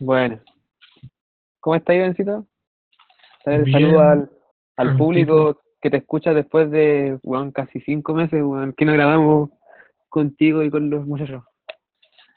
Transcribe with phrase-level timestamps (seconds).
[0.00, 0.40] Bueno.
[1.60, 2.46] ¿Cómo estás, Ivancito?
[3.46, 3.72] Bien.
[3.72, 4.28] Saludos
[4.76, 9.50] al, público que te escucha después de, weón, casi cinco meses, weón, que no grabamos
[10.08, 11.44] contigo y con los muchachos.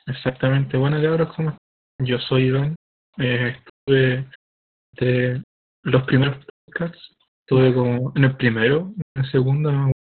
[0.07, 0.78] Exactamente.
[0.78, 2.07] Bueno, cabros, ¿cómo están?
[2.07, 2.76] Yo soy Iván.
[3.17, 4.29] Eh, estuve
[4.99, 5.44] de
[5.83, 7.15] los primeros podcasts.
[7.42, 9.92] Estuve como en el primero, en el segundo.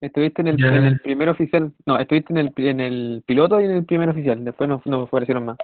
[0.00, 3.64] Estuviste en el, en el primer oficial, no, estuviste en el, en el piloto y
[3.64, 5.58] en el primer oficial, después no, no aparecieron más.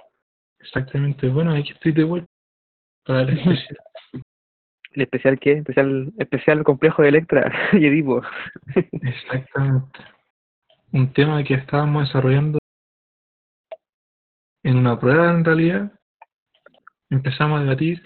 [0.59, 1.29] Exactamente.
[1.29, 2.27] Bueno, aquí estoy de vuelta
[3.05, 3.77] para el especial.
[4.93, 5.51] ¿El especial qué?
[5.53, 8.21] Especial, especial complejo de Electra y Edipo.
[8.75, 9.99] Exactamente.
[10.91, 12.59] Un tema que estábamos desarrollando
[14.63, 15.91] en una prueba en realidad.
[17.09, 18.01] Empezamos a debatir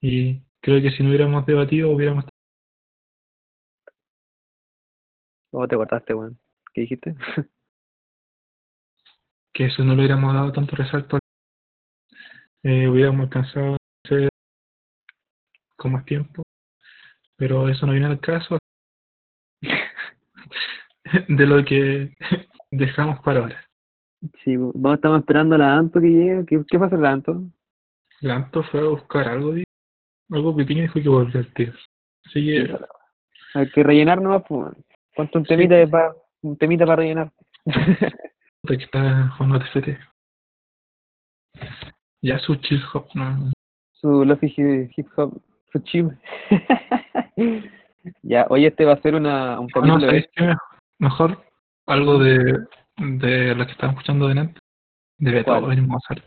[0.00, 2.26] y creo que si no hubiéramos debatido hubiéramos
[5.52, 6.38] ¿Cómo te cortaste, weón?
[6.72, 7.14] ¿Qué dijiste?
[9.52, 11.18] que eso no le hubiéramos dado tanto resalto,
[12.62, 14.30] eh, hubiéramos alcanzado hacer
[15.76, 16.42] con más tiempo,
[17.36, 18.56] pero eso no viene al caso
[21.28, 22.14] de lo que
[22.70, 23.62] dejamos para ahora.
[24.42, 26.46] Sí, vamos, estamos esperando a la Anto que llegue.
[26.46, 27.42] ¿Qué, qué pasa la Anto?
[28.22, 29.52] Lanto fue a buscar algo,
[30.30, 31.74] algo pequeño y dijo que volvió al tío.
[32.24, 32.74] Así que,
[33.52, 34.72] Hay que rellenar nomás, pues.
[35.14, 37.32] Ponte un temita de pa- un temita para rellenar.
[38.66, 39.98] que está jugando TFT.
[42.22, 43.50] Ya su chill hop, no.
[43.92, 45.40] su lofi hi- hip hop,
[45.72, 46.08] su chip.
[48.22, 50.54] ya, hoy este va a ser una, un Ah, No, capítulo ¿sabes qué?
[50.98, 51.44] Mejor
[51.86, 52.58] algo de,
[52.98, 54.28] de lo que estábamos escuchando.
[54.28, 55.34] De ¿Cuál?
[55.62, 56.24] Beethoven y Mozart.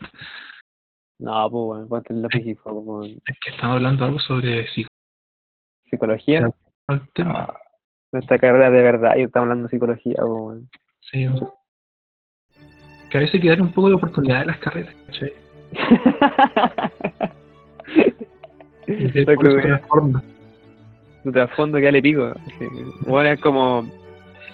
[1.18, 3.04] No, pues bueno, ponte el lofi hip hop.
[3.04, 4.88] Es que estamos hablando algo sobre psico-
[5.90, 6.50] psicología.
[6.88, 7.46] el tema.
[7.48, 7.58] Ah,
[8.12, 10.16] nuestra carrera de verdad, y estamos hablando de psicología.
[11.00, 11.26] Sí,
[13.10, 15.32] que a veces hay que dar un poco de oportunidad a las carreras, ¿cachai?
[18.88, 19.08] Y
[19.88, 20.22] forma.
[21.32, 22.32] trasfondo que le pico.
[23.00, 23.90] Bueno, es como.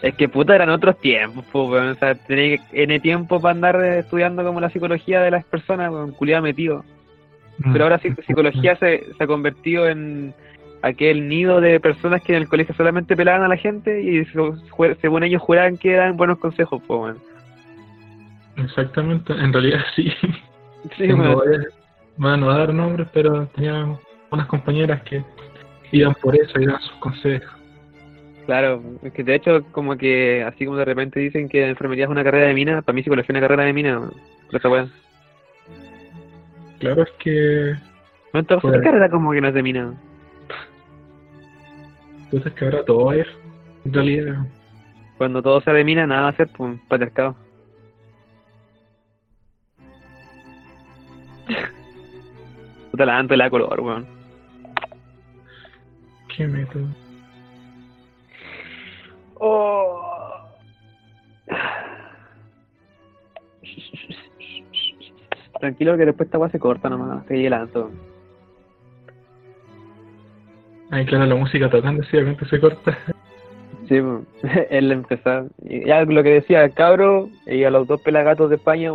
[0.01, 1.97] Es que puta eran otros tiempos, pues.
[1.97, 5.91] O sea, tenía que- N tiempo para andar estudiando como la psicología de las personas,
[5.93, 6.83] weón, culiado metido.
[7.73, 10.35] Pero ahora sí, psicología se, se ha convertido en
[10.83, 14.25] aquel nido de personas que en el colegio solamente pelaban a la gente y
[15.01, 17.17] según ellos juraban que eran buenos consejos, pues.
[18.57, 20.13] Exactamente, en realidad sí.
[20.97, 21.39] Sí, weón.
[21.39, 21.67] varias-
[22.17, 23.97] bueno, a dar nombres, pero tenía
[24.31, 25.25] unas compañeras que
[25.93, 27.49] iban por eso y daban sus consejos.
[28.47, 32.11] Claro, es que de hecho, como que así como de repente dicen que enfermería es
[32.11, 34.11] una carrera de mina, para mí psicología es una carrera de mina,
[34.53, 34.69] esa.
[36.81, 37.75] Claro, es que
[38.33, 39.95] No, entonces, Pues- ¿qué carrera como que no es de mina?
[42.33, 43.27] Entonces que ahora todo es,
[43.85, 44.47] en realidad,
[45.19, 47.37] Cuando todo sea de mina, nada va a ser, pues, patriarcado.
[52.91, 54.07] Puta la Anto y la color, weón.
[56.35, 56.87] ¿qué método?
[59.35, 60.49] Oh.
[65.61, 67.91] Tranquilo que después esta weá se corta nomás, que llegue la Anto.
[70.93, 72.99] Ay, claro, la música tocando, sí, obviamente se corta.
[73.89, 73.95] Sí,
[74.71, 75.49] él empezó.
[75.63, 78.91] Ya lo que decía, cabro, y a los dos pelagatos de España,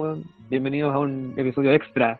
[0.47, 2.19] bienvenidos a un episodio extra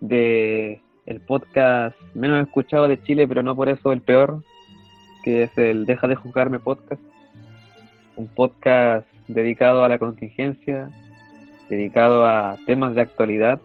[0.00, 4.42] de el podcast menos escuchado de Chile, pero no por eso el peor,
[5.22, 7.00] que es el Deja de Juzgarme podcast.
[8.16, 10.90] Un podcast dedicado a la contingencia,
[11.70, 13.60] dedicado a temas de actualidad,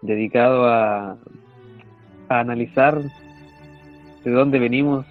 [0.00, 1.18] dedicado a,
[2.30, 3.02] a analizar
[4.24, 5.06] de dónde venimos,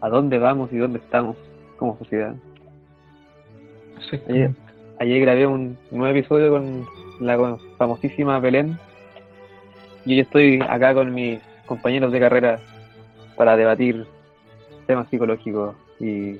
[0.00, 1.36] a dónde vamos y dónde estamos
[1.76, 2.34] como sociedad.
[4.98, 6.86] Ayer grabé un nuevo episodio con
[7.20, 8.78] la famosísima Belén
[10.04, 12.60] y hoy estoy acá con mis compañeros de carrera
[13.36, 14.06] para debatir
[14.86, 16.36] temas psicológicos y,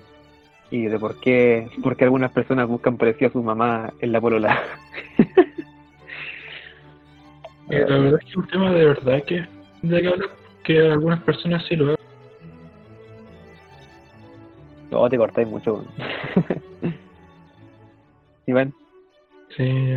[0.70, 4.20] y de por qué, por qué algunas personas buscan parecido a su mamá en la
[4.20, 4.60] polola.
[7.70, 9.46] Eh, la verdad es que un tema de verdad que
[9.82, 10.28] de que hablar,
[10.70, 11.96] que algunas personas sí lo hacen.
[14.90, 15.82] No, te cortáis mucho.
[18.46, 18.72] Iván,
[19.56, 19.94] Sí,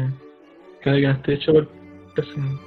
[0.81, 1.67] cada que no esté hecho por
[2.15, 2.59] person-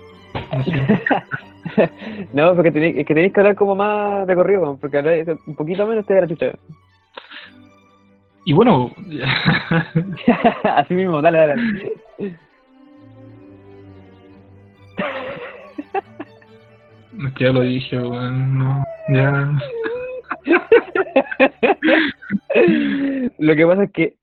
[0.53, 2.29] no sé.
[2.33, 5.87] no, porque tenéis, es que tenéis que hablar como más de corrido, porque un poquito
[5.87, 6.53] menos te da la chucha.
[8.45, 8.93] Y bueno,
[10.63, 11.97] Así mismo, dale, dale.
[17.39, 19.53] Ya lo dije, weón, no, ya.
[23.39, 24.17] Lo que pasa es que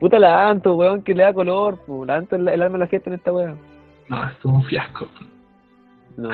[0.00, 2.04] Puta la Anto, weón, que le da color, pu.
[2.04, 3.54] La Anto es el alma de la fiesta en esta weá.
[4.08, 5.08] No, esto es un fiasco.
[6.16, 6.28] No,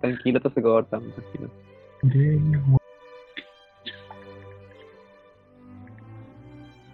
[0.00, 1.50] tranquilo, todo se corta, tranquilo.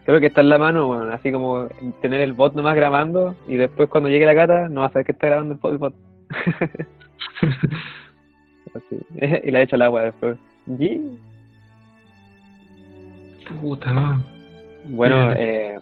[0.09, 1.69] Creo que está en la mano, weón, así como
[2.01, 5.05] tener el bot nomás grabando y después cuando llegue la gata no va a saber
[5.05, 5.95] que está grabando el bot.
[8.75, 8.99] Así.
[9.45, 10.39] y la echa al agua después.
[10.65, 11.19] Yi.
[13.61, 14.25] Puta, no.
[14.87, 15.79] Bueno, eh,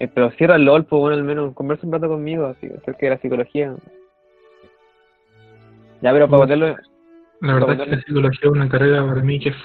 [0.00, 3.06] eh, pero cierra el LOL, pues bueno, al menos conversa un rato conmigo, así, acerca
[3.06, 3.74] de la psicología.
[6.02, 6.76] Ya, pero para ponerlo,
[7.40, 9.56] La verdad es que la psicología es una carrera para mí que es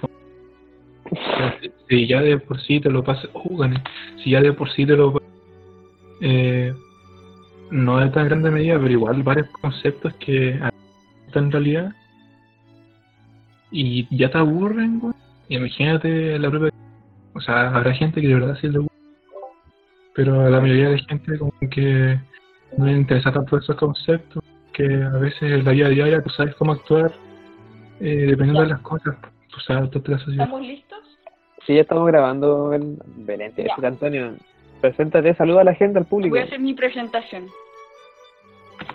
[1.88, 3.82] si- ya de por sí te lo pasas, oh, gané.
[4.24, 5.18] si ya de por sí te lo
[6.22, 6.74] eh,
[7.72, 10.60] no es tan grande medida, pero igual varios conceptos que
[11.28, 11.92] están en realidad
[13.72, 15.02] y ya te aburren.
[15.50, 16.70] Imagínate la propia,
[17.34, 18.94] o sea, habrá gente que de verdad sí le gusta,
[20.14, 22.20] pero la mayoría de gente como que
[22.78, 26.56] no le interesa tanto esos conceptos, que a veces en la vida diaria tú sabes
[26.56, 27.14] cómo actuar
[28.00, 29.18] eh, dependiendo de las cosas,
[29.52, 30.44] tú sabes, tú te las asocias.
[30.46, 31.00] ¿Estamos listos?
[31.66, 33.74] sí, ya estamos grabando el Belén, te Ya.
[33.76, 34.36] decía, Antonio.
[34.82, 36.34] Preséntate, saluda a la gente, al público.
[36.36, 37.48] Voy a hacer mi presentación.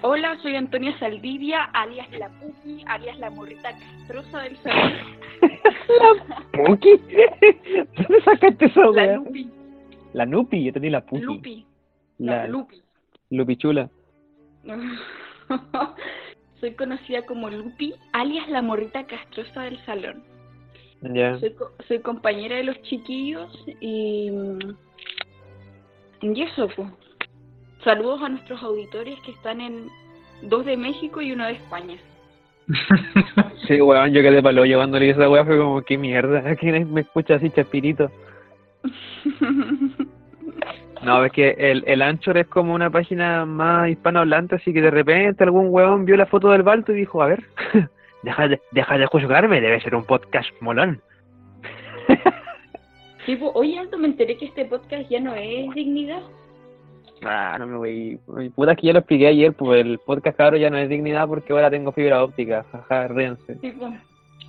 [0.01, 4.93] Hola, soy Antonia Saldivia, alias La Puki, alias La Morrita Castrosa del Salón.
[6.53, 6.91] ¿Puki?
[7.97, 9.17] ¿Dónde sacaste eso, La?
[9.17, 9.51] Lupi.
[10.15, 11.23] La Nupi, yo tenía la Puki.
[11.23, 11.67] Lupi.
[12.19, 12.83] La La Lupi.
[13.31, 13.91] Lupichula.
[16.61, 20.23] soy conocida como Lupi, alias La Morrita Castrosa del Salón.
[21.41, 21.55] Soy,
[21.87, 24.31] soy compañera de los chiquillos y.
[26.23, 26.89] Y eso, pues.
[27.83, 29.89] Saludos a nuestros auditores que están en
[30.43, 31.97] dos de México y uno de España.
[33.67, 37.37] Sí, weón, yo quedé palo llevándole esa weá, fue como, qué mierda, ¿quién me escucha
[37.37, 38.11] así, chapirito?
[41.03, 44.91] No, es que el, el Anchor es como una página más hispanohablante, así que de
[44.91, 47.45] repente algún weón vio la foto del Balto y dijo, a ver,
[48.25, 51.01] deja de, deja de juzgarme, debe ser un podcast molón.
[53.27, 56.21] Sí, pues, oye, Alto, me enteré que este podcast ya no es dignidad.
[57.23, 58.21] Ah, no me voy.
[58.55, 61.27] Puta, es que ya lo expliqué ayer, pues el podcast cabrón ya no es dignidad
[61.27, 63.57] porque ahora tengo fibra óptica, jaja, ríense.
[63.61, 63.93] Sí, pues.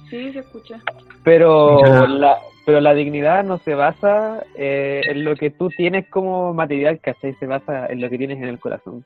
[0.10, 0.82] Sí, se escucha.
[1.24, 6.54] Pero la, pero la dignidad no se basa eh, en lo que tú tienes como
[6.54, 7.34] material, ¿cachai?
[7.36, 9.06] Se basa en lo que tienes en el corazón.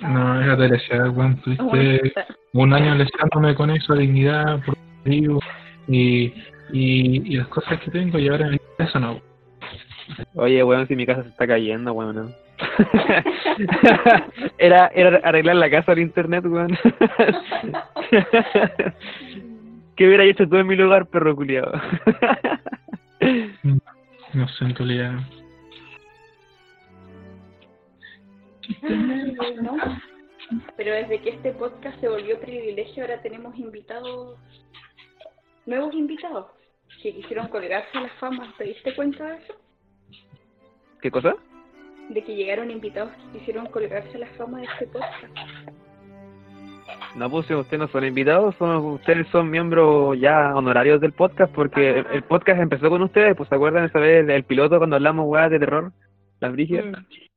[0.00, 1.36] No, era deseada, weón.
[1.42, 2.12] Tuviste
[2.52, 5.40] un año lesionándome con eso, dignidad, por vivo
[5.88, 6.32] y,
[6.72, 9.20] y, y las cosas que tengo y ahora eso no.
[10.34, 12.16] Oye, weón, si mi casa se está cayendo, weón.
[12.16, 12.30] ¿no?
[14.58, 16.76] era, era arreglar la casa al internet, weón.
[19.96, 21.72] ¿Qué hubiera hecho tú en mi lugar, perro culiado?
[24.32, 25.20] No sé, en realidad.
[29.62, 29.76] ¿No?
[30.76, 34.38] Pero desde que este podcast se volvió privilegio, ahora tenemos invitados,
[35.66, 36.46] nuevos invitados,
[37.02, 38.52] que quisieron colgarse a la fama.
[38.58, 39.54] ¿Te diste cuenta de eso?
[41.00, 41.34] ¿Qué cosa?
[42.08, 45.24] De que llegaron invitados que quisieron colgarse a la fama de este podcast.
[47.14, 51.52] No, pues si ustedes no son invitados, son, ustedes son miembros ya honorarios del podcast,
[51.54, 54.96] porque el, el podcast empezó con ustedes, pues ¿se acuerdan esa vez del piloto cuando
[54.96, 55.92] hablamos weas de terror?
[56.40, 56.86] Las brigias.
[56.86, 57.29] Mm.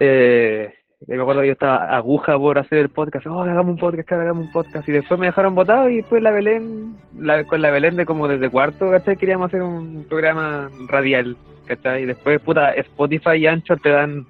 [0.00, 0.74] Eh,
[1.06, 4.46] me acuerdo que yo estaba aguja por hacer el podcast, oh, hagamos un podcast, hagamos
[4.46, 7.96] un podcast, y después me dejaron votado y después la Belén, la, con la Belén
[7.96, 9.16] de como desde cuarto, ¿cachai?
[9.16, 11.36] Queríamos hacer un programa radial,
[11.66, 12.02] ¿cachai?
[12.02, 14.26] Y después, puta, Spotify y Anchor te dan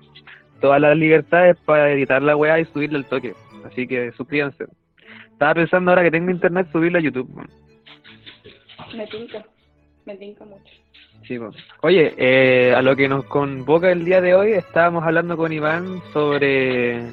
[0.60, 3.34] todas las libertades para editar la weá y subirle al toque.
[3.64, 4.66] Así que suscríbanse.
[5.32, 7.28] Estaba pensando ahora que tengo internet subirlo a YouTube.
[8.94, 9.44] Me tinca,
[10.04, 10.72] me tinca mucho.
[11.26, 11.38] Sí.
[11.82, 16.00] Oye, eh, a lo que nos convoca el día de hoy, estábamos hablando con Iván
[16.12, 17.12] sobre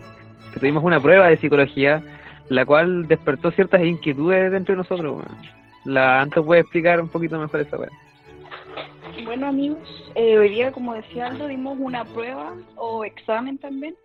[0.53, 2.01] que tuvimos una prueba de psicología,
[2.49, 5.17] la cual despertó ciertas inquietudes dentro de nosotros.
[5.17, 5.37] weón.
[5.85, 7.89] La Anto puede explicar un poquito mejor esa weá.
[9.23, 13.95] Bueno amigos, eh, hoy día como decía Aldo dimos una prueba o examen también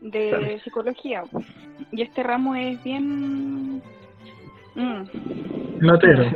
[0.00, 1.24] de psicología
[1.92, 3.82] y este ramo es bien...
[4.74, 5.02] mm.
[5.80, 6.30] Latero.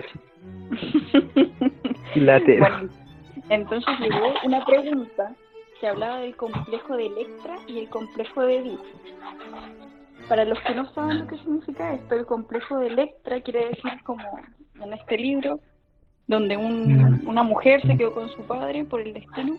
[2.17, 2.61] Latero.
[2.61, 2.89] Bueno,
[3.49, 5.33] entonces llegó una pregunta
[5.81, 8.81] que hablaba del complejo de Electra y el complejo de Edith.
[10.29, 13.93] Para los que no saben lo que significa esto, el complejo de Electra quiere decir
[14.05, 14.23] como
[14.83, 15.61] en este libro,
[16.27, 17.29] donde un- Mm.
[17.29, 19.57] una mujer se quedó con su padre por el destino.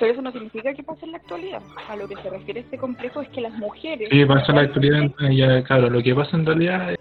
[0.00, 1.62] Pero eso no significa que pase en la actualidad.
[1.88, 4.08] A lo que se refiere este complejo es que las mujeres...
[4.10, 6.98] Sí, pasa la actualidad, ya, claro, lo que pasa en realidad es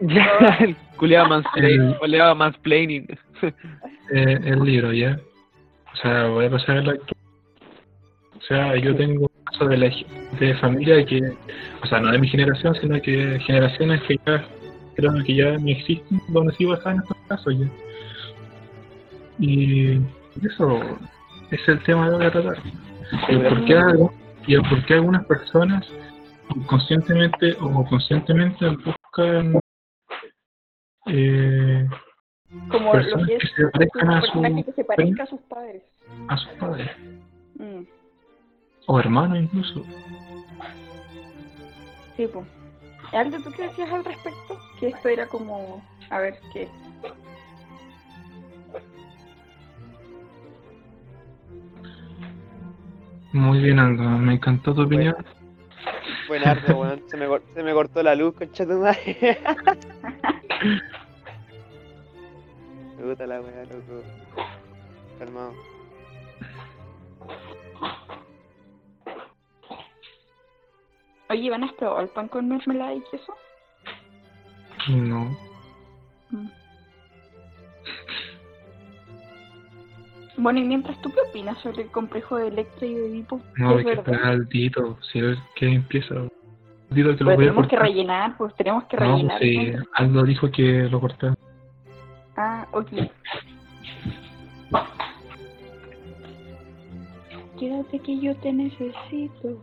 [0.00, 1.80] Ya, el culiado mansplaining.
[1.88, 3.06] El- O le daba mansplaining.
[4.12, 5.18] Eh, el libro, ¿ya?
[5.92, 6.92] O sea, voy a pasar a la.
[6.94, 9.90] O sea, yo tengo un caso de, la,
[10.38, 11.20] de familia que,
[11.82, 14.44] o sea, no de mi generación, sino que generaciones que ya
[14.96, 17.66] creo que ya ni existen, donde sí pasaban estos casos ya.
[19.38, 20.00] Y
[20.42, 20.80] eso
[21.50, 22.58] es el tema que voy a tratar.
[23.28, 23.80] El por qué,
[24.46, 25.86] y el por qué algunas personas
[26.66, 29.58] conscientemente o conscientemente buscan
[31.08, 31.88] eh,
[32.70, 35.40] Como lo personas que que es se parezcan a su que se parezca a sus
[35.42, 35.82] padres.
[36.28, 36.90] a sus padres
[37.56, 37.82] Mm,
[38.86, 39.84] o hermanos incluso.
[42.16, 42.46] sí, pues.
[43.12, 44.58] Aldo, ¿tú qué decías al respecto?
[44.78, 45.82] Que esto era como...
[46.10, 46.68] A ver, ¿qué?
[53.32, 55.14] Muy bien, Aldo, me encantó tu opinión.
[56.28, 57.02] Buen arte, weón.
[57.08, 59.38] Se me, cor- se me cortó la luz, concha tu madre.
[62.98, 64.02] me gusta la weá, loco.
[65.18, 65.54] Calmado.
[71.30, 73.34] Oye, ¿van a probar el pan con mermelada y queso?
[74.88, 75.36] No,
[80.38, 83.40] Bueno, y mientras, ¿tú qué opinas sobre el complejo de Electra y de Edipo?
[83.56, 84.04] no, hay ¿Es que verdad?
[84.14, 86.14] esperar al Dito, si es que empieza.
[86.90, 87.80] Dito que lo Pero voy a tenemos que cortar.
[87.88, 89.40] rellenar, pues tenemos que No, pues rellenar.
[89.40, 89.72] sí.
[89.94, 91.34] Aldo dijo que lo cortara.
[92.36, 92.88] Ah, ok.
[97.58, 99.60] Quédate que yo te necesito.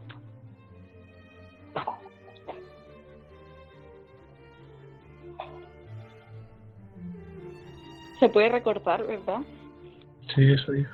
[8.19, 9.41] Se puede recortar, ¿verdad?
[10.35, 10.91] Sí, eso dijo.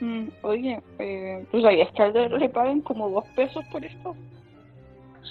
[0.00, 4.16] Mm, oye, eh, ¿tú sabías que a Aldo le pagan como dos pesos por esto?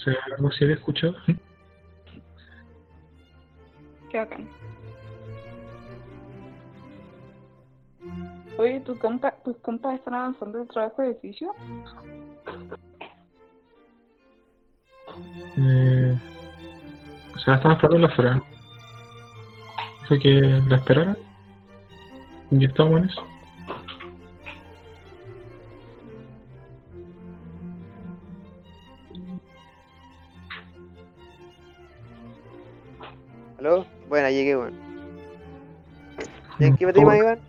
[0.03, 1.13] ¿Se algo así había escuchado?
[4.09, 4.47] Qué bacán.
[8.57, 11.53] Oye, ¿tu compa, ¿tus compas están avanzando en el trabajo de edificio?
[15.57, 16.17] Eh,
[17.35, 18.41] o sea, están esperando la fuera.
[20.03, 21.17] Dijo que la esperaran.
[22.51, 23.30] Y estamos en eso.
[34.31, 34.73] Llegué, weón.
[36.59, 37.39] ¿Y en qué tema, Iván?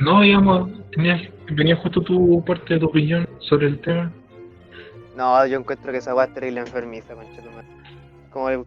[0.00, 4.12] No, digamos, tenías, venía justo tu parte de tu opinión sobre el tema.
[5.16, 7.66] No, yo encuentro que esa weá es terrible enfermiza, concha tu madre.
[8.30, 8.64] Como el-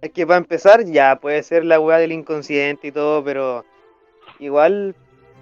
[0.00, 3.64] Es que para empezar, ya puede ser la weá del inconsciente y todo, pero
[4.38, 4.94] igual,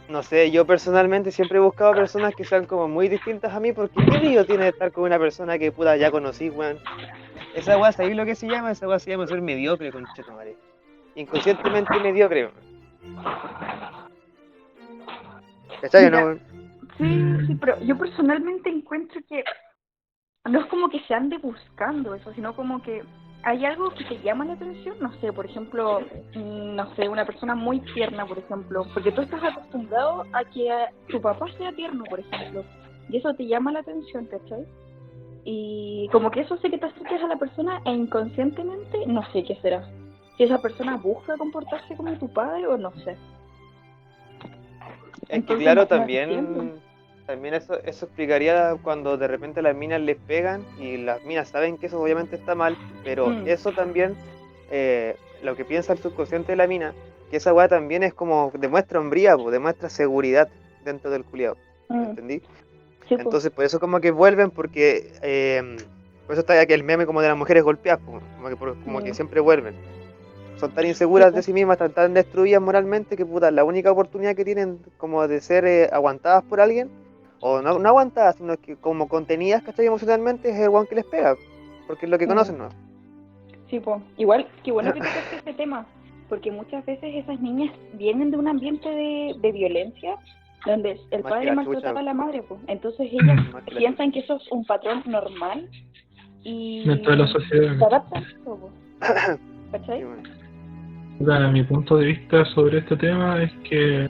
[0.09, 3.73] no sé, yo personalmente siempre he buscado personas que sean como muy distintas a mí,
[3.73, 6.79] porque ¿qué lío tiene de estar con una persona que puta ya conocí, weón?
[7.55, 8.71] Esa weá, ¿sabéis lo que se llama?
[8.71, 10.57] Esa weá se llama ser mediocre, concha tu madre.
[11.15, 13.17] Inconscientemente mediocre, weón.
[15.81, 16.41] ¿Cachai o no, weón?
[16.99, 19.45] Sí, sí, pero yo personalmente encuentro que
[20.45, 23.03] no es como que se ande buscando eso, sino como que
[23.47, 26.01] hay algo que te llama la atención, no sé, por ejemplo,
[26.35, 30.69] mm, no sé, una persona muy tierna, por ejemplo, porque tú estás acostumbrado a que
[31.07, 32.65] tu papá sea tierno, por ejemplo,
[33.09, 34.67] y eso te llama la atención, ¿cachai?
[35.45, 39.45] Y como que eso hace que te acerques a la persona e inconscientemente no sé
[39.45, 39.89] qué será.
[40.37, 43.13] Si esa persona busca comportarse como tu padre o no sé.
[43.13, 46.81] Es que Entonces, claro, también.
[47.27, 51.77] También eso, eso explicaría cuando de repente las minas les pegan y las minas saben
[51.77, 53.47] que eso obviamente está mal, pero Mm.
[53.47, 54.15] eso también,
[54.71, 56.95] eh, lo que piensa el subconsciente de la mina,
[57.31, 60.49] que esa weá también es como, demuestra hombría, po, demuestra seguridad
[60.85, 61.57] dentro del culiado,
[61.89, 62.41] Mm, ¿entendí?
[63.09, 63.17] sí.
[63.19, 65.77] Entonces por eso como que vuelven porque, eh,
[66.27, 68.79] por eso está aquí el meme como de las mujeres golpeadas, po, como que, por-
[68.81, 69.15] como que Mm.
[69.15, 69.75] siempre vuelven.
[70.59, 74.35] Son tan inseguras de sí mismas, están tan destruidas moralmente que puta, la única oportunidad
[74.35, 76.91] que tienen como de ser eh, aguantadas por alguien,
[77.41, 79.87] o no, no aguantadas, sino que como contenidas, ¿cachai?
[79.87, 81.35] Emocionalmente es el one que les pega,
[81.87, 82.69] porque es lo que conocen, ¿no?
[83.69, 84.01] Sí, po.
[84.17, 85.87] igual, qué bueno que tocaste este tema,
[86.29, 90.17] porque muchas veces esas niñas vienen de un ambiente de, de violencia
[90.67, 92.61] donde el Más que padre maltrataba a la madre, pues.
[92.67, 93.41] Entonces ellas
[93.77, 95.69] piensan que eso es un patrón normal
[96.43, 97.79] y Dentro de la sociedad.
[97.79, 98.25] se adaptan.
[99.73, 100.05] ¿cachai?
[101.19, 101.51] Bueno.
[101.53, 104.09] Mi punto de vista sobre este tema es que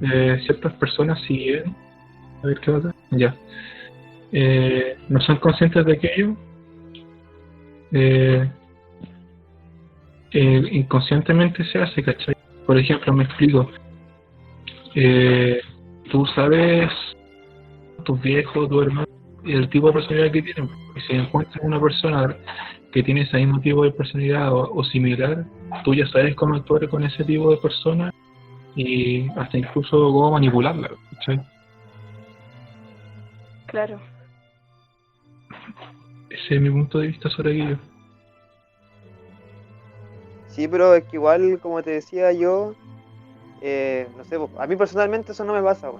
[0.00, 1.74] eh, ciertas personas siguen.
[2.42, 3.34] A ver qué pasa ya.
[4.32, 6.36] Eh, no son conscientes de aquello.
[7.92, 8.50] Eh,
[10.32, 12.34] eh, inconscientemente se hace ¿cachai?
[12.66, 13.70] por ejemplo me explico.
[14.94, 15.60] Eh,
[16.10, 16.90] tú sabes
[18.04, 19.06] tus viejos tu hermano
[19.44, 20.68] el tipo de personalidad que tienen.
[20.94, 22.36] Y si encuentras una persona
[22.92, 25.44] que tiene ese mismo tipo de personalidad o, o similar,
[25.84, 28.12] tú ya sabes cómo actuar con ese tipo de persona
[28.78, 30.90] y hasta incluso cómo manipularla.
[31.14, 31.40] ¿cachai?
[33.66, 34.00] Claro.
[36.30, 37.78] Ese es mi punto de vista sobre aquello.
[40.46, 42.74] Sí, pero es que igual, como te decía yo,
[43.60, 45.90] eh, no sé, a mí personalmente eso no me pasa.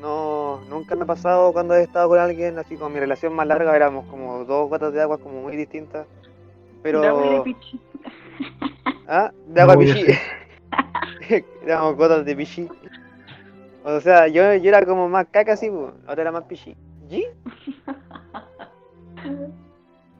[0.00, 3.46] No, nunca me ha pasado cuando he estado con alguien, así con mi relación más
[3.46, 6.06] larga, éramos como dos gotas de agua como muy distintas.
[6.82, 7.00] Pero...
[7.00, 7.80] De agua y de pichi.
[9.06, 9.32] ¿Ah?
[9.46, 10.12] De agua No pichi.
[11.62, 12.68] éramos gotas de pichi.
[13.84, 16.76] O sea, yo, yo era como más caca así, pues, ahora era más pichi.
[17.10, 17.24] ¿Y?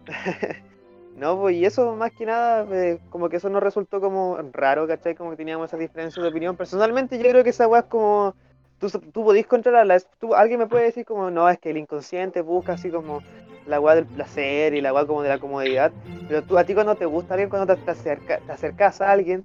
[1.15, 4.87] No, pues y eso más que nada, eh, como que eso nos resultó como raro,
[4.89, 5.15] ¿cachai?
[5.15, 6.57] Como que teníamos esa diferencia de opinión.
[6.57, 8.35] Personalmente yo creo que esa weá es como,
[8.79, 12.41] tú, tú podís controlarla, tú, alguien me puede decir como, no, es que el inconsciente
[12.41, 13.21] busca así como
[13.67, 15.93] la weá del placer y la weá como de la comodidad,
[16.29, 19.11] pero tú a ti cuando te gusta alguien, cuando te, te, acerca- te acercas a
[19.13, 19.45] alguien,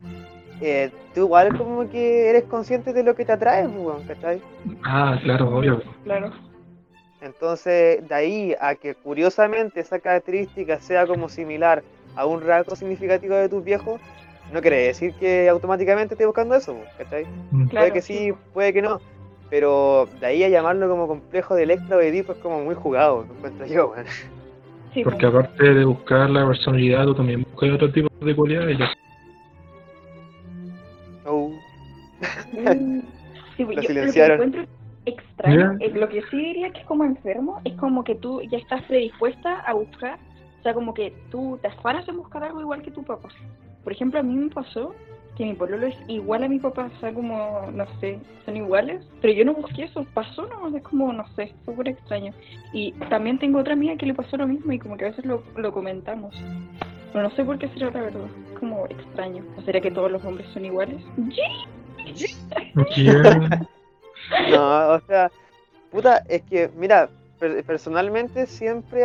[0.62, 4.42] eh, tú igual como que eres consciente de lo que te atrae, pues, weón, ¿cachai?
[4.84, 5.82] Ah, claro, obvio.
[6.04, 6.32] Claro.
[7.22, 11.84] Entonces, de ahí a que curiosamente esa característica sea como similar
[12.16, 14.00] a un rasgo significativo de tus viejos,
[14.54, 17.26] no quiere decir que automáticamente estés buscando eso, po, ¿cachai?
[17.52, 17.68] Mm.
[17.68, 19.02] Claro, puede que sí, puede que no,
[19.50, 23.26] pero de ahí a llamarlo como complejo de Electra o Edipo es como muy jugado,
[23.28, 24.06] lo encuentro yo, weón.
[24.94, 25.34] Sí, Porque pues.
[25.34, 28.80] aparte de buscar la personalidad, tú también buscas otro tipo de cualidades.
[32.74, 34.38] Sí, pues, Lo yo silenciaron.
[34.38, 35.86] Lo que encuentro extraño, Mira.
[35.86, 38.84] eh, lo que sí diría que es como enfermo, es como que tú ya estás
[38.84, 40.20] predispuesta a buscar,
[40.60, 43.30] o sea, como que tú te afanas en buscar algo igual que tu papá.
[43.84, 44.94] Por ejemplo, a mí me pasó
[45.38, 49.06] que mi pololo es igual a mi papá, o sea, como, no sé, son iguales,
[49.22, 52.34] pero yo no busqué eso, pasó, no, es como, no sé, súper extraño.
[52.74, 55.26] Y también tengo otra amiga que le pasó lo mismo y como que a veces
[55.26, 56.36] lo, lo comentamos.
[57.14, 59.44] Pero no sé por qué será la verdad, es como extraño.
[59.58, 61.02] ¿O será que todos los hombres son iguales?
[64.46, 65.32] No, o sea,
[65.92, 69.04] puta, es que, mira, per- personalmente siempre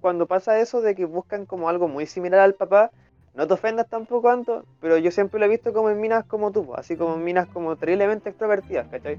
[0.00, 2.90] cuando pasa eso de que buscan como algo muy similar al papá,
[3.34, 6.50] no te ofendas tampoco, Anto, pero yo siempre lo he visto como en minas como
[6.52, 9.18] tú, así como en minas como terriblemente extrovertidas, ¿cachai?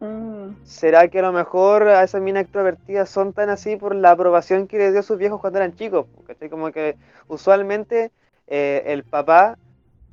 [0.00, 4.10] Mm, ¿Será que a lo mejor a esas minas extrovertidas son tan así por la
[4.12, 6.06] aprobación que les dio a sus viejos cuando eran chicos?
[6.26, 6.50] ¿Cachai?
[6.50, 6.96] Como que
[7.28, 8.10] usualmente
[8.48, 9.58] eh, el papá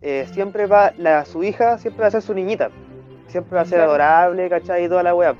[0.01, 2.69] eh, siempre va, la, su hija siempre va a ser su niñita,
[3.27, 4.85] siempre va a ser adorable, ¿cachai?
[4.85, 5.35] Y toda la wea.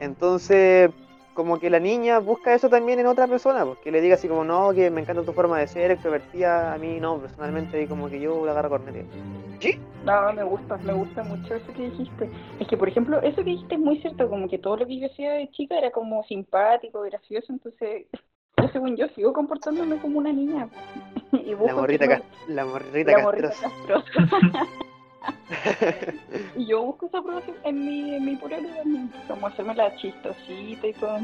[0.00, 0.90] Entonces,
[1.34, 4.44] como que la niña busca eso también en otra persona, porque le diga así como,
[4.44, 8.08] no, que me encanta tu forma de ser, extrovertida, a mí no, personalmente, y como
[8.08, 9.04] que yo la agarro corneta.
[10.04, 12.28] No, me gusta, me gusta mucho eso que dijiste.
[12.60, 14.98] Es que, por ejemplo, eso que dijiste es muy cierto, como que todo lo que
[14.98, 18.06] yo hacía de chica era como simpático, gracioso, entonces
[18.56, 20.68] yo según yo sigo comportándome como una niña.
[21.44, 23.52] y La morrita, la morrita la morrita
[26.56, 30.92] y yo busco esa aprobación en mi, en mi también, como hacerme la chistosita y
[30.94, 31.18] todo.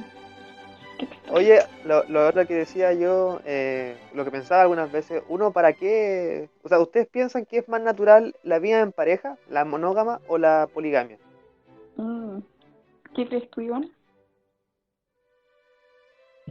[1.30, 5.72] Oye, lo, lo otro que decía yo, eh, lo que pensaba algunas veces, uno para
[5.72, 10.20] qué, o sea, ¿ustedes piensan que es más natural la vida en pareja, la monógama
[10.28, 11.18] o la poligamia?
[11.96, 12.38] Mm.
[13.14, 13.90] ¿Qué crees tú, Iván?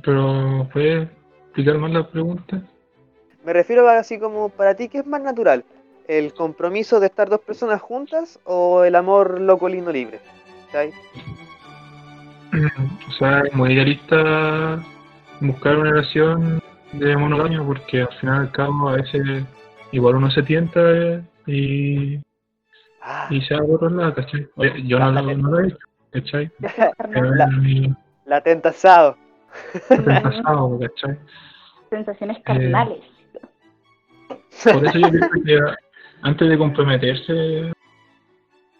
[0.03, 1.09] Pero, ¿puedes
[1.45, 2.63] explicar más la pregunta?
[3.43, 5.63] Me refiero a así como, para ti, ¿qué es más natural?
[6.07, 10.19] ¿El compromiso de estar dos personas juntas o el amor loco, lindo, libre?
[10.67, 10.91] ¿Cachai?
[13.07, 14.81] O sea, es muy idealista
[15.41, 16.61] buscar una relación
[16.93, 19.43] de monogamia porque al final y al cabo a veces
[19.91, 22.19] igual uno se tienta eh, y,
[23.01, 24.47] Ah, y se va por otro lado, ¿cachai?
[24.55, 25.77] Oye, yo no, lo- no lo he hecho,
[26.11, 26.51] ¿cachai?
[27.35, 27.93] La- mi
[28.25, 29.17] la tentasado.
[29.89, 31.17] ¿cachai?
[31.89, 32.99] Sensaciones carnales.
[34.29, 35.59] Por eso yo pienso que
[36.21, 37.33] antes de comprometerse,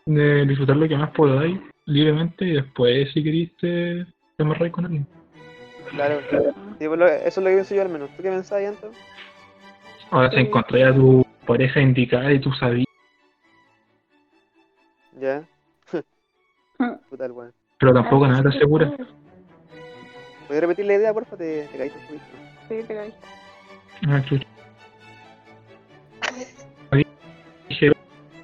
[0.06, 4.06] de disfrutar lo que más podáis libremente y después si queréis te,
[4.38, 5.06] te amarráis con alguien.
[5.92, 6.22] Claro,
[6.80, 8.10] Sí, pues lo- eso es lo que pienso yo al menos.
[8.16, 8.92] ¿Tú qué pensás, Anto?
[10.12, 10.42] Ahora si Sí.
[10.44, 12.86] encontráis a tu pareja indicada y tú sabías,
[15.20, 15.44] Ya,
[17.10, 17.52] puta el weón.
[17.80, 18.92] pero tampoco nada te asegura.
[20.48, 21.36] ¿Puedes repetir la idea, porfa?
[21.38, 22.26] Te, te caíste un poquito.
[22.70, 23.20] Sí, te caíste.
[24.08, 24.46] Ah, chucha.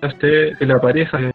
[0.06, 1.32] Hablaste de la pareja que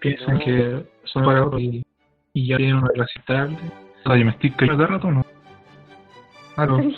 [0.00, 0.44] piensan No.
[0.44, 1.84] que son para otro y,
[2.32, 3.58] y ya tienen una relación estable.
[4.04, 5.26] O sea, yo me estoy cayendo cada rato, ¿no?
[6.54, 6.94] Claro, Un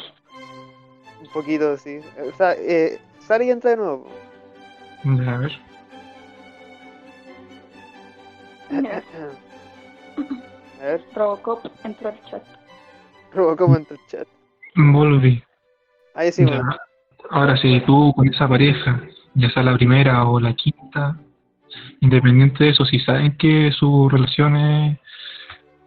[1.35, 2.01] poquito, sí.
[2.33, 4.09] O sea, eh, sale y entra de nuevo.
[5.05, 5.53] a ver.
[10.81, 11.05] A ver.
[11.15, 12.43] Robocop entró al chat.
[13.35, 14.27] Robó como en tu chat.
[14.77, 15.43] Volví.
[16.15, 16.53] Ahí sí, Ya.
[16.53, 16.71] weón.
[17.31, 19.01] Ahora, si tú con esa pareja,
[19.35, 21.17] ya sea la primera o la quinta,
[22.01, 24.99] independiente de eso, si saben que su relación es,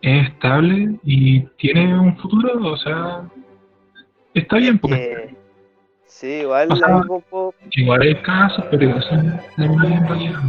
[0.02, 3.24] es estable y tiene un futuro, o sea,
[4.34, 5.36] está bien, porque Eh,
[6.06, 7.02] sí, igual O sea,
[7.72, 10.40] igual hay casos, pero igual son en realidad.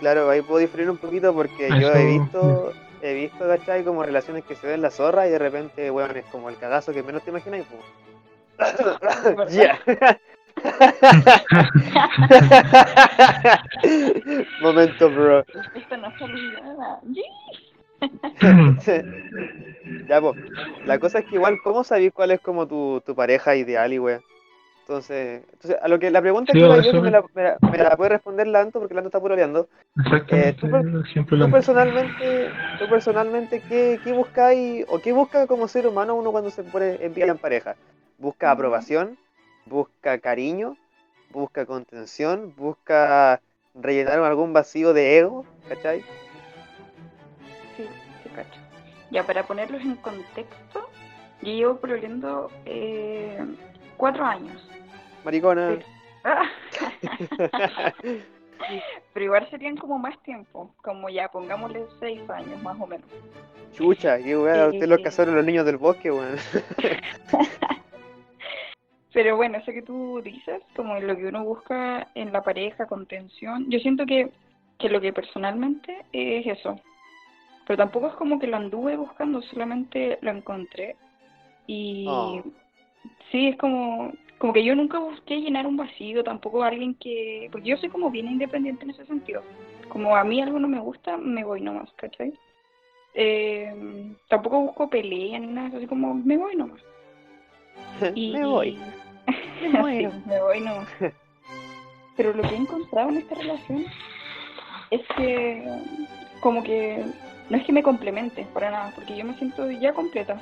[0.00, 2.72] claro, ahí puedo diferir un poquito porque yo he visto,
[3.02, 3.84] he visto, ¿cachai?
[3.84, 6.92] Como relaciones que se ven la zorra y de repente, weón, es como el cagazo
[6.92, 7.66] que menos te imaginas.
[7.70, 7.84] pues.
[9.50, 9.78] Ya.
[14.58, 15.44] Momento, bro.
[15.74, 16.12] Esto no
[20.06, 20.36] ya, pues.
[20.84, 23.98] La cosa es que igual, ¿cómo sabís cuál es como tu, tu pareja ideal y
[23.98, 24.22] weón?
[24.86, 27.12] Entonces, entonces, a lo que la pregunta Sí, que yo, que me es.
[27.12, 29.68] la, me, la, me la puede responder Lanto, porque Lanto está puroleando.
[29.96, 35.46] Exactamente, Eh, tú per- siempre Tú personalmente, tú personalmente, ¿qué, qué buscáis o qué busca
[35.46, 37.76] como ser humano uno cuando se pone en en pareja?
[38.18, 39.18] ¿Busca aprobación?
[39.68, 40.76] ¿Busca cariño?
[41.30, 42.54] ¿Busca contención?
[42.56, 43.40] ¿Busca
[43.74, 45.44] rellenar algún vacío de ego?
[45.68, 46.00] ¿Cachai?
[47.76, 47.86] Sí,
[48.22, 48.60] sí, cacho.
[49.10, 50.88] Ya, para ponerlos en contexto,
[51.42, 53.38] yo llevo pololeando eh,
[53.96, 54.66] cuatro años.
[55.24, 55.78] Maricona.
[56.24, 56.44] Ah.
[59.12, 63.08] Pero igual serían como más tiempo, como ya, pongámosle seis años más o menos.
[63.72, 65.04] Chucha, qué weá, Sí, usted los sí.
[65.04, 66.36] casaron los niños del bosque, weón.
[69.12, 73.70] Pero bueno, eso que tú dices, como lo que uno busca en la pareja, contención,
[73.70, 74.30] yo siento que,
[74.78, 76.78] que lo que personalmente es eso.
[77.66, 80.96] Pero tampoco es como que lo anduve buscando, solamente lo encontré.
[81.66, 82.42] Y Oh.
[83.30, 87.48] sí, es como, como que yo nunca busqué llenar un vacío, tampoco alguien que...
[87.50, 89.42] Porque yo soy como bien independiente en ese sentido.
[89.88, 92.32] Como a mí algo no me gusta, me voy nomás, ¿cachai?
[93.14, 96.80] Eh, tampoco busco pelea ni nada, así como me voy nomás.
[98.14, 98.78] Y, Me voy.
[99.60, 100.86] Sí, me voy no.
[102.16, 103.84] Pero lo que he encontrado en esta relación
[104.90, 105.64] es que
[106.40, 107.04] como que
[107.50, 110.40] no es que me complemente para nada, porque yo me siento ya completa,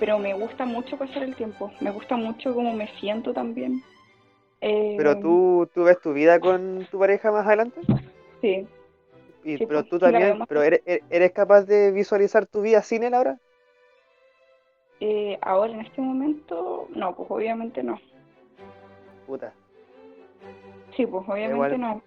[0.00, 3.82] pero me gusta mucho pasar el tiempo, me gusta mucho cómo me siento también.
[4.60, 7.80] Eh, Pero tú, tú ves tu vida con tu pareja más adelante.
[8.40, 8.66] Sí,
[9.44, 13.04] Y, Sí, pero pues, tú también, pero eres- eres capaz de visualizar tu vida sin
[13.04, 13.38] él ahora.
[15.00, 18.00] Eh, ahora en este momento, no, pues obviamente no.
[19.26, 19.52] Puta.
[20.96, 21.80] Sí, pues obviamente Igual.
[21.80, 22.02] no.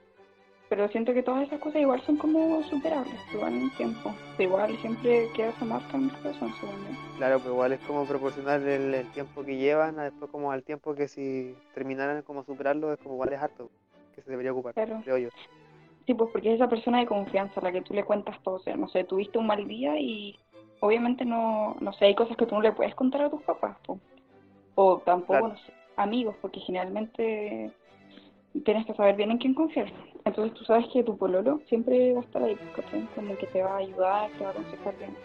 [0.70, 4.14] Pero siento que todas esas cosas igual son como superables, igual en el tiempo.
[4.40, 7.18] Igual siempre queda esa marca en mi corazón, según yo.
[7.18, 10.64] Claro, pero igual es como proporcional el, el tiempo que llevan a después como al
[10.64, 13.70] tiempo que si terminaran como superarlo es como igual es harto
[14.16, 15.02] que se debería ocupar, Claro.
[15.04, 15.30] creo yo.
[16.06, 18.56] Sí, pues porque es esa persona de confianza a la que tú le cuentas todo.
[18.56, 20.40] O sea, no sé, tuviste un mal día y
[20.82, 23.78] obviamente no, no sé, hay cosas que tú no le puedes contar a tus papás.
[23.86, 24.00] po.
[24.76, 25.48] O tampoco, Claro.
[25.50, 27.72] no sé, amigos, porque generalmente
[28.66, 29.92] tienes que saber bien en quién confiar.
[30.26, 33.08] Entonces tú sabes que tu pololo siempre va a estar ahí, ¿cachai?
[33.16, 35.16] Como que te va a ayudar, te va a aconsejar bien.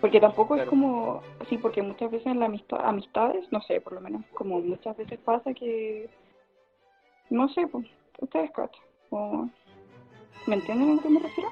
[0.00, 3.94] Porque tampoco es como, sí, porque muchas veces en la amistad, amistades, no sé, por
[3.94, 6.08] lo menos, como muchas veces pasa que,
[7.30, 7.86] no sé, pues,
[8.18, 9.50] ustedes cachan,
[10.46, 11.50] ¿me entienden a lo que me refiero?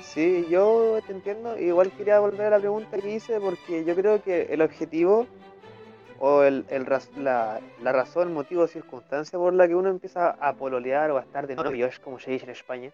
[0.00, 1.58] Sí, yo te entiendo.
[1.58, 5.26] Igual quería volver a la pregunta que hice porque yo creo que el objetivo
[6.18, 11.10] o el, el la, la razón, motivo, circunstancia por la que uno empieza a pololear
[11.10, 12.90] o a estar de novios, como se dice en España,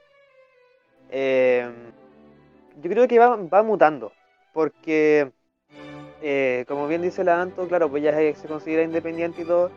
[1.10, 1.70] eh,
[2.82, 4.12] yo creo que va, va mutando.
[4.52, 5.30] Porque,
[6.22, 9.70] eh, como bien dice la Anto, claro, pues ya se considera independiente y todo,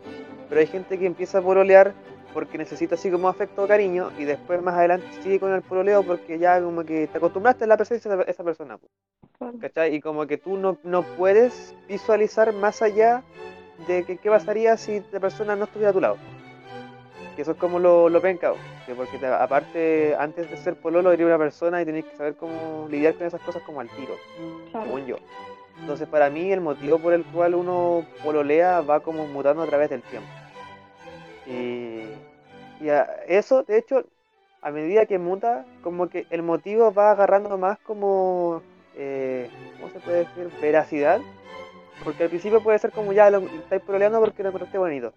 [0.48, 1.94] pero hay gente que empieza a pololear
[2.34, 6.02] porque necesita así como afecto o cariño y después más adelante sigue con el pololeo
[6.02, 8.78] porque ya como que te acostumbraste a la presencia de esa- persona.
[9.60, 9.94] ¿Cachai?
[9.94, 13.22] Y como que tú no, no puedes visualizar más allá
[13.86, 16.16] de que qué pasaría si la persona no estuviera a tu lado.
[17.36, 20.74] Que eso es como lo, lo penca, po, que porque te- aparte, antes de ser
[20.76, 23.88] pololo, eres una persona y tenés que saber cómo lidiar con esas cosas como al
[23.90, 24.14] tiro,
[24.70, 24.86] Claro.
[24.86, 25.16] según yo.
[25.80, 29.90] Entonces, para mí, el motivo por el cual uno pololea va como mutando a través
[29.90, 30.28] del tiempo.
[31.46, 31.93] Y,
[32.80, 34.04] y a- eso, de hecho,
[34.62, 38.62] a medida que muta, como que el motivo va agarrando más como,
[38.96, 40.48] eh, ¿cómo se puede decir?
[40.60, 41.20] Veracidad.
[42.02, 45.12] Porque al principio puede ser como ya, lo, estáis pololeando porque lo encontraste bonito.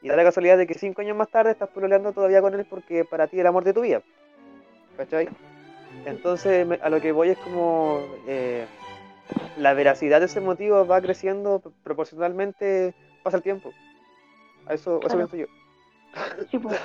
[0.00, 2.64] Y da la casualidad de que cinco años más tarde estás pololeando todavía con él
[2.68, 4.02] porque para ti es el amor de tu vida.
[4.96, 5.28] ¿Cachai?
[6.04, 8.66] Entonces, me- a lo que voy es como eh,
[9.56, 13.72] la veracidad de ese motivo va creciendo proporcionalmente, pasa el tiempo.
[14.66, 15.16] A eso, eso Claro.
[15.28, 15.46] pienso yo.
[16.50, 16.80] Sí, pues.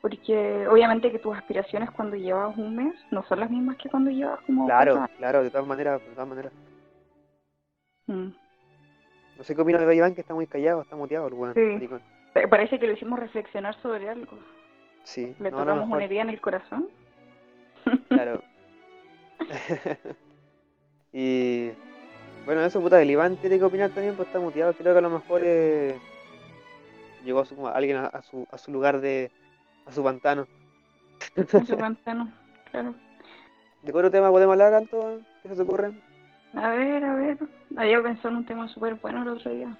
[0.00, 4.10] Porque obviamente que tus aspiraciones cuando llevas un mes no son las mismas que cuando
[4.10, 6.52] llevas como Claro, claro, de todas maneras, de todas maneras.
[8.06, 8.28] Mm.
[9.36, 11.54] No sé qué opina de Iván, que está muy callado, está muteado el weón.
[11.54, 11.88] Sí.
[12.34, 14.38] Eh, Parece que lo hicimos reflexionar sobre algo.
[15.02, 16.88] Sí, Le no, tocamos una herida en el corazón.
[18.08, 18.42] Claro.
[21.12, 21.70] y
[22.44, 24.72] bueno, eso puta, el Iván tiene que opinar también, pues está muteado.
[24.72, 25.98] Creo que a lo mejor eh,
[27.24, 29.30] llegó a su, alguien a, a su, a su lugar de.
[29.86, 30.46] a su pantano.
[31.36, 32.32] En su pantano.
[32.70, 32.94] Claro.
[33.82, 35.20] ¿De qué otro tema podemos hablar, Anto?
[35.42, 35.92] ¿Qué se te ocurre?
[36.54, 37.38] A ver, a ver.
[37.76, 39.76] Había pensado en un tema súper bueno el otro día.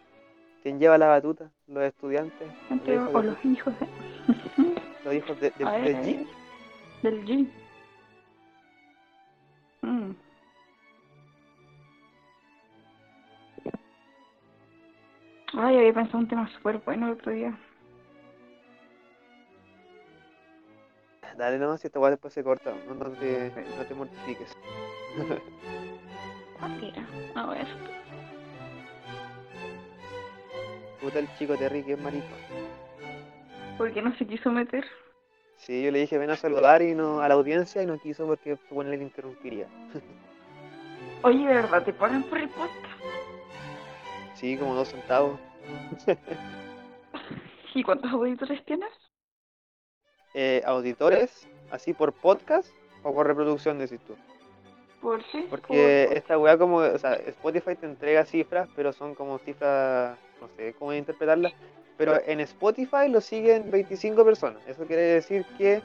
[0.63, 1.51] ¿Quién lleva la batuta?
[1.67, 2.49] ¿Los estudiantes?
[2.87, 3.87] Hijos o de- los hijos de...
[5.05, 6.27] ¿Los hijos de, de, A ver, de a G?
[7.03, 7.49] Del G.
[15.61, 17.53] Ay, había pensado un tema súper bueno el otro día.
[21.37, 22.73] Dale nomás, si esta weá después se corta.
[22.87, 24.57] No, no te, no te mortifiques.
[27.35, 27.67] A ver.
[31.01, 32.27] Puta el chico Terry que es marico.
[33.79, 34.85] ¿Por qué no se quiso meter?
[35.57, 38.27] Sí, yo le dije ven a saludar y no a la audiencia y no quiso
[38.27, 39.67] porque supone le interrumpiría.
[41.23, 42.73] Oye, ¿de verdad te pagan por el podcast?
[44.35, 45.48] Sí, como dos centavos.
[47.75, 48.91] ¿Y cuántos auditores tienes?
[50.35, 52.69] Eh, auditores, así por podcast
[53.03, 54.17] o por reproducción, decís tú.
[55.01, 55.47] ¿Por qué?
[55.49, 60.49] Porque esta weá como, o sea, Spotify te entrega cifras, pero son como cifras, no
[60.57, 61.53] sé cómo interpretarlas,
[61.97, 64.67] pero en Spotify lo siguen 25 personas.
[64.67, 65.83] Eso quiere decir que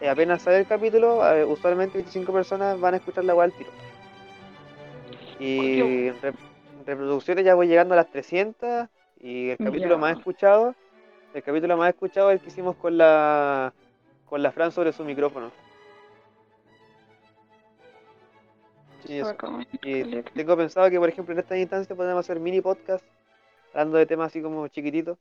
[0.00, 3.52] eh, apenas sale el capítulo, eh, usualmente 25 personas van a escuchar la weá al
[3.52, 3.70] tiro.
[5.38, 6.16] Y en
[6.86, 8.88] reproducciones ya voy llegando a las 300
[9.22, 9.96] y el capítulo Ya.
[9.98, 10.74] más escuchado,
[11.32, 13.72] el capítulo más escuchado es el que hicimos con la
[14.28, 15.50] con la Fran sobre su micrófono.
[19.08, 19.34] Eso.
[19.82, 23.04] Y tengo pensado que, por ejemplo, en esta instancia podemos hacer mini podcast
[23.72, 25.18] hablando de temas así como chiquititos.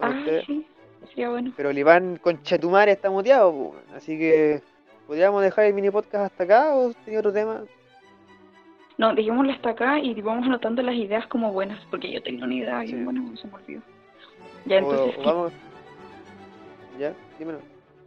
[0.00, 0.44] Ah, ustedes.
[0.46, 0.66] sí.
[1.08, 1.52] Sería bueno.
[1.56, 4.62] Pero el Iván con Chetumare está muteado, así que
[5.06, 7.64] podríamos dejar el mini podcast hasta acá o tenía otro tema.
[9.02, 12.54] No, dejémoslo hasta acá y vamos anotando las ideas como buenas, porque yo tengo una
[12.54, 12.94] idea Sí.
[13.02, 13.82] buena, se me olvidó.
[14.64, 15.52] Ya, entonces, o vamos.
[17.00, 17.58] Ya, dímelo.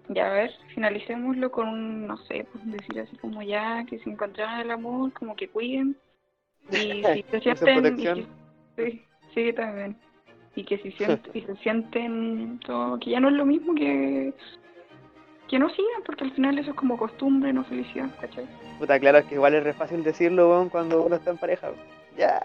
[0.07, 4.09] ya a ver, finalicémoslo con un, no sé, pues decir así como ya, que si
[4.09, 5.97] encontraran el amor, como que cuiden.
[6.71, 7.99] Y si se sienten...
[7.99, 8.27] y si-
[8.77, 9.01] sí,
[9.33, 9.97] sí, también.
[10.55, 14.33] Y que si sienten, y se sienten todo, que ya no es lo mismo que...
[15.49, 18.47] Que no sigan, porque al final eso es como costumbre, no felicidad, ¿cachai?
[18.79, 21.67] Puta, claro, es que igual es re fácil decirlo, weón, cuando uno está en pareja.
[21.67, 21.79] weón.
[22.17, 22.41] Ya.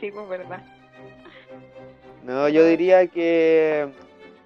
[0.00, 0.62] Sí, pues verdad.
[2.24, 3.88] No, yo diría que.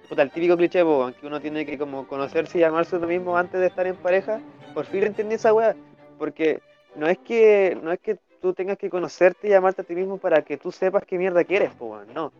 [0.09, 3.37] Puta, el típico cliché, weón, que uno tiene que como conocerse y llamarse uno mismo
[3.37, 4.39] antes de estar en pareja.
[4.73, 5.75] Por fin entendí esa weá.
[6.17, 6.59] Porque
[6.95, 10.17] no es que no es que tú tengas que conocerte y llamarte a ti mismo
[10.17, 12.31] para que tú sepas qué mierda quieres, weón, no.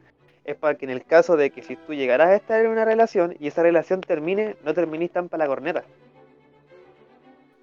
[0.46, 2.86] Es para que en el caso de que si tú llegarás a estar en una
[2.86, 5.84] relación y esa relación termine, no terminís tan para la corneta.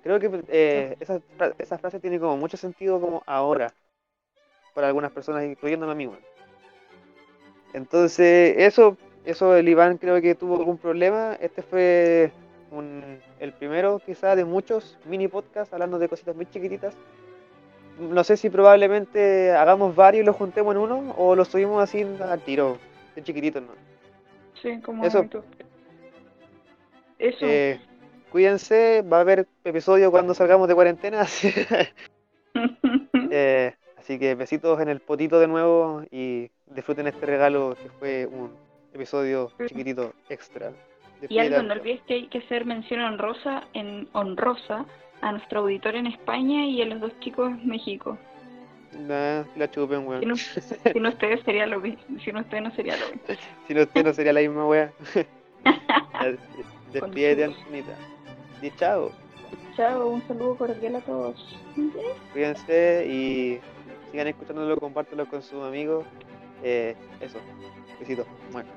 [0.03, 1.21] Creo que eh, esa,
[1.59, 3.73] esa frase tiene como mucho sentido como ahora.
[4.75, 6.21] Para algunas personas, incluyéndome a mí, weón.
[7.75, 11.37] Entonces, eso, eso el Iván creo que tuvo algún problema.
[11.41, 12.33] Este fue
[12.71, 16.95] un- el primero quizá de muchos mini podcasts hablando de cositas muy chiquititas.
[18.01, 22.07] No sé si probablemente hagamos varios y los juntemos en uno o los subimos así
[22.21, 22.79] al tiro,
[23.15, 23.73] de chiquititos, ¿no?
[24.61, 25.25] Sí, como Eso.
[27.19, 27.47] Eso.
[27.47, 27.79] Eh,
[28.31, 31.21] cuídense, va a haber episodio cuando salgamos de cuarentena.
[31.21, 31.53] así-
[33.31, 38.27] eh, así que besitos en el potito de nuevo y disfruten este regalo que fue
[38.27, 38.51] un
[38.95, 40.73] episodio chiquitito extra.
[41.29, 44.87] y algo, no olvides que hay que hacer mención honrosa, en honrosa
[45.21, 48.17] a nuestro auditor en España y a los dos chicos en México.
[48.99, 50.29] Nah, la chupen, Si weón.
[50.29, 52.19] no, si no ustedes sería lo mismo.
[52.25, 53.23] Si no ustedes no sería lo mismo.
[53.69, 54.67] Si no, usted no sería la misma.
[54.75, 54.93] Ya,
[56.93, 57.95] Despídete, Antonita.
[58.63, 59.13] Y chao.
[59.77, 61.59] Chao, un saludo cordial a todos.
[62.33, 63.61] Cuídense y
[64.11, 66.05] sigan escuchándolo, compártelo con sus amigos.
[66.63, 67.39] Eh, eso.
[68.01, 68.27] Besitos.
[68.53, 68.69] Bueno.